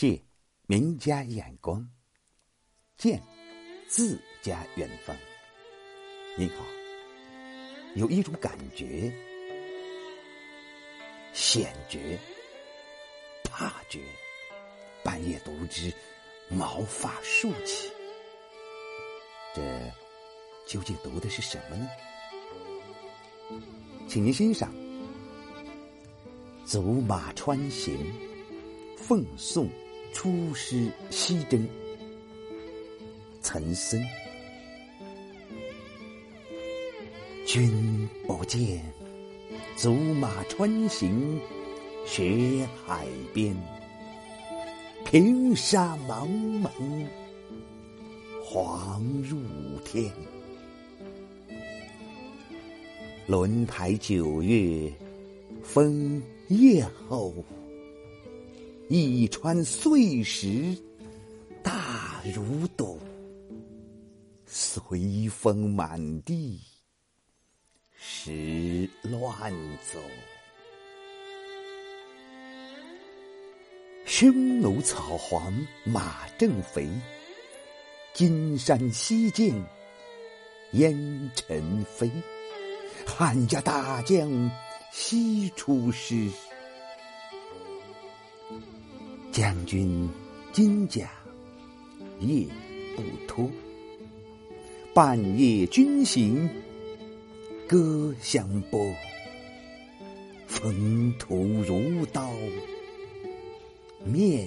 [0.00, 0.18] 借
[0.66, 1.86] 名家眼光，
[2.96, 3.22] 见
[3.86, 5.14] 自家远方。
[6.38, 6.64] 您好，
[7.96, 9.12] 有一种感觉，
[11.34, 12.18] 险绝、
[13.44, 14.00] 怕觉，
[15.04, 15.92] 半夜读之，
[16.48, 17.90] 毛发竖起。
[19.54, 19.62] 这
[20.66, 21.86] 究竟读的是什么呢？
[24.08, 24.72] 请您欣赏
[26.64, 27.94] 《走马穿行》，
[28.96, 29.68] 奉送
[30.12, 31.66] 出师西征，
[33.40, 34.00] 岑参。
[37.46, 38.80] 君不见，
[39.76, 41.40] 走马穿行，
[42.06, 43.56] 雪海边，
[45.04, 46.28] 平沙茫
[46.62, 46.68] 茫，
[48.44, 49.38] 黄入
[49.84, 50.12] 天。
[53.26, 54.92] 轮台九月
[55.62, 57.32] 风夜后，
[58.92, 60.76] 一川碎石
[61.62, 62.98] 大如斗，
[64.46, 66.60] 随风满地
[67.96, 69.52] 石乱
[69.92, 70.00] 走。
[74.04, 76.88] 匈奴草黄马正肥，
[78.12, 79.54] 金山西见
[80.72, 82.10] 烟尘飞。
[83.06, 84.50] 汉家大将
[84.90, 86.28] 西出师，
[89.40, 90.06] 将军
[90.52, 91.08] 金甲
[92.18, 92.46] 夜
[92.94, 93.50] 不脱。
[94.92, 96.46] 半夜军行
[97.66, 98.94] 歌相拨，
[100.46, 102.30] 风土如刀，
[104.04, 104.46] 面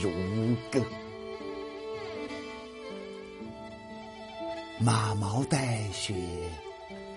[0.00, 0.08] 如
[0.70, 0.80] 割。
[4.78, 6.14] 马毛带雪。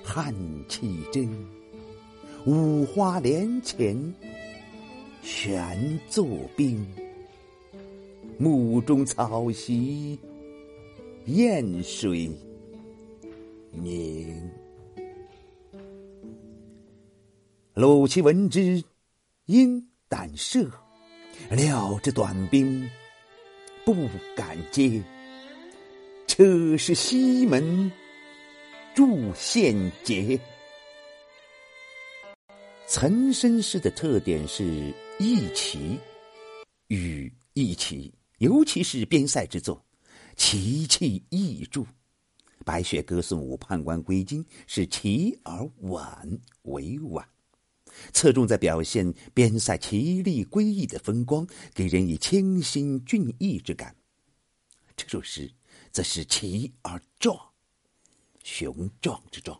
[0.04, 0.34] 汗
[0.68, 1.30] 气蒸，
[2.48, 4.14] 五花连前
[5.22, 6.26] 悬坐
[6.58, 6.86] 冰。
[8.38, 10.20] 目中草席
[11.26, 12.32] 燕水
[13.72, 14.52] 凝。
[17.74, 18.84] 鲁齐闻之，
[19.46, 20.70] 应胆慑，
[21.50, 22.90] 料知短兵
[23.86, 23.96] 不
[24.36, 25.02] 敢接，
[26.28, 27.92] 车是西门。
[28.96, 30.40] 筑献节。
[32.86, 35.98] 岑参诗的特点是意奇，
[36.90, 38.14] 语意奇，
[38.44, 39.86] 尤其是边塞之作，
[40.36, 41.86] 奇气异著。
[42.66, 47.26] 白雪歌送武判官归京，是奇而婉，委婉，
[48.12, 53.96] 侧重在表现边塞奇丽瑰异的风光，给人以清新俊逸之感。
[54.98, 55.50] 这首诗
[55.94, 57.40] 则是奇而壮。
[58.44, 59.58] 雄壮之壮，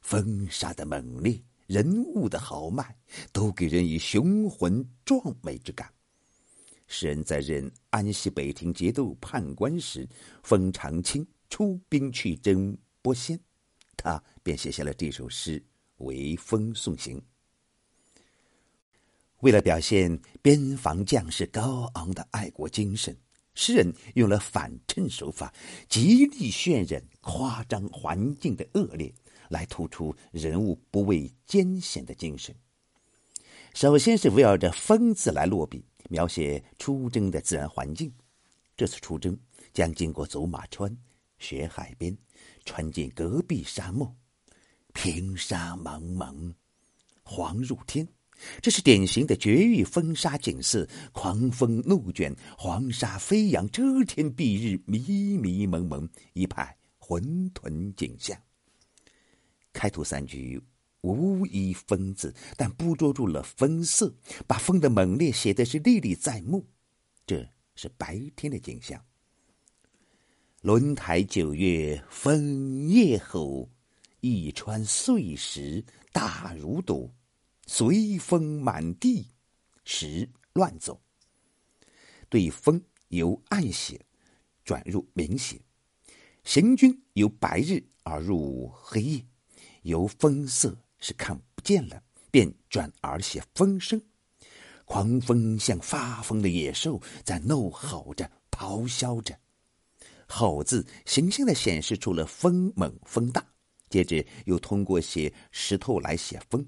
[0.00, 2.96] 风沙的猛烈，人物的豪迈，
[3.32, 5.92] 都给人以雄浑壮美之感。
[6.92, 10.06] 诗人在任安西北庭节度判官时，
[10.42, 13.40] 封长清出兵去征波仙，
[13.96, 15.64] 他便写下了这首诗
[15.96, 17.20] 为风送行。
[19.40, 23.16] 为了表现边防将士高昂的爱国精神。
[23.54, 25.52] 诗人用了反衬手法，
[25.88, 29.12] 极力渲染、夸张环境的恶劣，
[29.48, 32.54] 来突出人物不畏艰险的精神。
[33.74, 38.12] 首先是围绕着“风”字来落笔，描写出征的自然环境。
[38.76, 39.34] 这次出征
[39.72, 40.94] 将经过走马川、
[41.38, 42.14] 雪海边，
[42.66, 44.14] 穿进戈壁沙漠，
[44.92, 46.52] 平沙茫茫，
[47.22, 48.06] 黄入天。
[48.60, 58.36] 这是典型的绝域风沙景色，狂风怒卷，黄沙飞扬，遮天蔽日，迷迷蒙蒙，一派混沌景象。
[59.72, 60.60] 开头三局
[61.02, 64.14] 无一“风”字，但捕捉住了风色，
[64.46, 66.66] 把风的猛烈写的是历历在目。
[67.26, 69.04] 这是白天的景象。
[70.62, 73.68] 轮台九月风夜吼，
[74.20, 77.12] 一川碎石大如斗。
[77.66, 79.28] 随风满地，
[79.84, 81.00] 石乱走。
[82.28, 84.04] 对风由暗写
[84.64, 85.60] 转入明写，
[86.44, 89.24] 行军由白日而入黑夜，
[89.82, 94.00] 由风色是看不见了，便转而写风声。
[94.86, 99.38] 狂风像发疯的野兽，在怒吼着、咆哮着。
[100.26, 103.44] 吼字形象的显示出了风猛风大，
[103.90, 106.66] 接着又通过写石头来写风。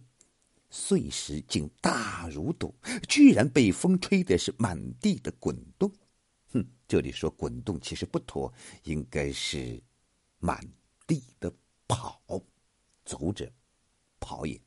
[0.69, 2.75] 碎石竟大如斗，
[3.09, 5.91] 居然被风吹的是满地的滚动。
[6.53, 8.53] 哼，这里说滚动其实不妥，
[8.83, 9.81] 应该是
[10.39, 10.61] 满
[11.07, 11.53] 地的
[11.87, 12.21] 跑，
[13.05, 13.51] 走着
[14.25, 14.59] 跑也。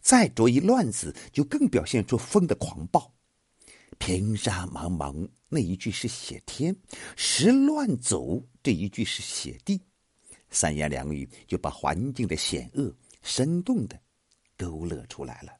[0.00, 3.12] 再着一乱字，就更表现出风的狂暴。
[3.98, 6.74] 平沙茫茫那一句是写天，
[7.16, 9.80] 时乱走这一句是写地，
[10.50, 14.00] 三言两语就把环境的险恶生动的
[14.56, 15.52] 勾勒出来了。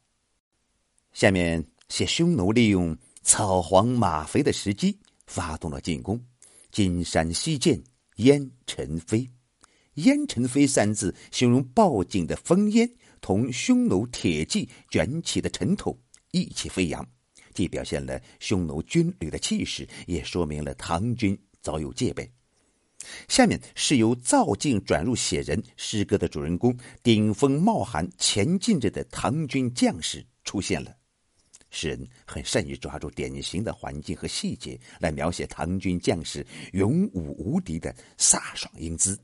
[1.13, 6.21] 下面写匈奴利用草黄马肥的时机发动了进攻，
[6.71, 7.83] 金山西见
[8.17, 9.29] 烟尘飞，
[9.95, 12.91] 烟尘飞三字形容报警的烽烟
[13.21, 15.99] 同匈奴铁骑卷起的尘土
[16.31, 17.07] 一起飞扬。
[17.55, 22.27] 既表现了匈奴军旅的气势，也说明了唐军早有戒备。
[23.29, 30.97] 下面是由造境转入写人诗歌的主人公，顶风冒寒前进着的唐军将士出现了。
[31.69, 39.19] 诗人很善于抓住典型的环境和细节，来描写唐军将士勇武无敌的飒爽英姿。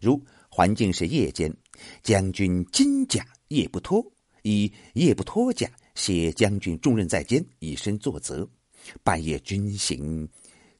[0.00, 1.54] 如环境是夜间，
[2.02, 4.04] 将军金甲夜不脱，
[4.42, 5.70] 以夜不脱甲。
[5.94, 8.48] 写将军重任在肩，以身作则。
[9.04, 10.28] 半夜军行，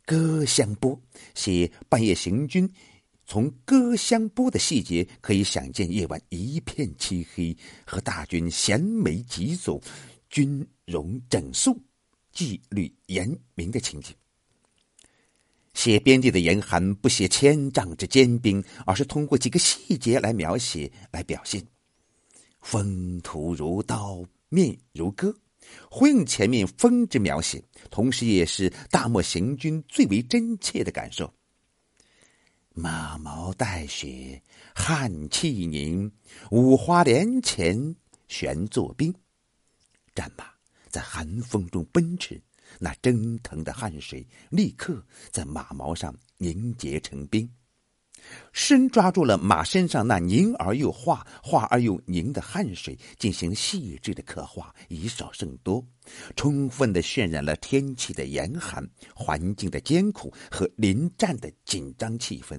[0.05, 1.01] 戈相拨。
[1.37, 2.69] 写半夜行军，
[3.25, 7.57] 从戈相拨的细节可以想见夜晚一片漆黑
[7.87, 9.81] 和大军衔枚疾走、
[10.29, 11.81] 军容整肃、
[12.33, 14.13] 纪律严明的情景。
[15.85, 21.63] 写边地的严寒，不写千丈之坚冰，而是通过几个细节来描写、来表现。
[22.63, 24.25] 风土如刀。
[24.49, 25.37] 面如割，
[25.91, 31.31] 呼应前面风之描写，同时也是大漠行军最为真切的感受。
[32.73, 34.43] 马毛带雪，
[34.75, 36.11] 汗气凝，
[36.51, 37.95] 五花连前
[38.27, 39.15] 悬作冰。
[40.15, 40.47] 战马
[40.89, 42.41] 在寒风中奔驰，
[42.79, 47.49] 那蒸腾的汗水立刻在马毛上凝结成冰。
[48.53, 55.87] 诗人抓住了马身上那凝而又化、化而又凝的汗水，进行细致的刻画，以少胜多，
[56.35, 62.59] 充分的渲染了天气的严寒、环境的艰苦和临战的紧张气氛。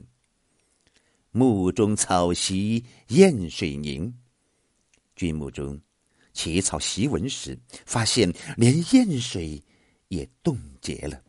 [1.31, 4.13] 墓中草席燕水凝，
[5.15, 5.81] 军墓中
[6.31, 7.57] 起草檄文时，
[7.87, 9.63] 发现连燕水
[10.07, 11.21] 也冻结了。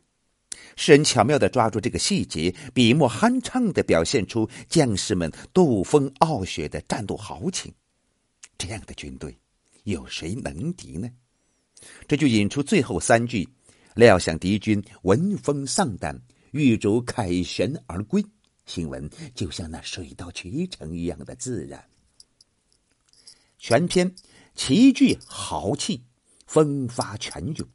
[0.77, 7.73] 诗人巧妙地抓住这个细节，笔墨酣畅地表现出将士们斗风傲雪的战斗豪情。
[8.59, 9.37] 这样的军队，
[9.85, 11.11] 有谁能敌呢？
[12.09, 13.49] 这就引出最后三句
[13.95, 16.21] ：“料想敌军闻风丧胆，
[16.53, 18.25] 玉竹凯旋而归。”
[18.67, 21.85] 新闻就像那水到渠成一样的自然。
[23.59, 24.15] 全篇
[24.55, 26.03] 齐聚豪气，
[26.47, 27.69] 风发泉涌。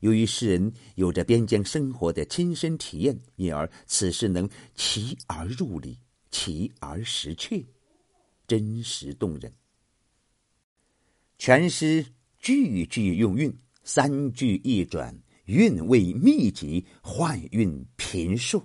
[0.00, 5.98] 由于诗人有着边疆生活的亲身体验，因而此诗能其而入理，
[6.30, 7.64] 其而实确，
[8.46, 9.52] 真实动人。
[11.36, 12.04] 全诗
[12.38, 13.52] 句句用韵，
[13.82, 15.16] 三句一转，
[15.46, 18.62] 韵味密集，换韵频数，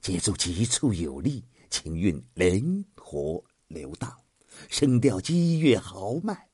[0.00, 4.16] 节奏急促有力，情韵灵活流荡，
[4.68, 6.48] 声调激越豪迈，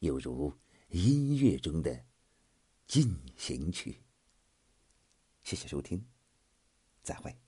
[0.00, 0.52] 犹如
[0.90, 2.05] 音乐中的。
[2.86, 4.02] 进行曲。
[5.42, 6.04] 谢谢收听，
[7.02, 7.45] 再会。